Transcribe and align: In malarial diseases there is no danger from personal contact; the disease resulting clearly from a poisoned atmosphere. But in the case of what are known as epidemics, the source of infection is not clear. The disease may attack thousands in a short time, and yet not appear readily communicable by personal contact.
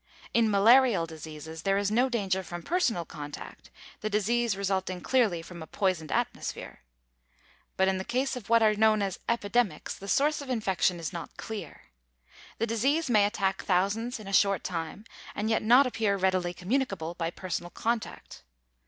In 0.33 0.49
malarial 0.49 1.05
diseases 1.05 1.61
there 1.61 1.77
is 1.77 1.91
no 1.91 2.09
danger 2.09 2.41
from 2.41 2.63
personal 2.63 3.05
contact; 3.05 3.69
the 3.99 4.09
disease 4.09 4.57
resulting 4.57 4.99
clearly 4.99 5.43
from 5.43 5.61
a 5.61 5.67
poisoned 5.67 6.11
atmosphere. 6.11 6.79
But 7.77 7.87
in 7.87 7.99
the 7.99 8.03
case 8.03 8.35
of 8.35 8.49
what 8.49 8.63
are 8.63 8.73
known 8.73 9.03
as 9.03 9.19
epidemics, 9.29 9.93
the 9.93 10.07
source 10.07 10.41
of 10.41 10.49
infection 10.49 10.99
is 10.99 11.13
not 11.13 11.37
clear. 11.37 11.81
The 12.57 12.65
disease 12.65 13.11
may 13.11 13.25
attack 13.27 13.61
thousands 13.61 14.19
in 14.19 14.27
a 14.27 14.33
short 14.33 14.63
time, 14.63 15.05
and 15.35 15.51
yet 15.51 15.61
not 15.61 15.85
appear 15.85 16.17
readily 16.17 16.51
communicable 16.51 17.13
by 17.13 17.29
personal 17.29 17.69
contact. 17.69 18.41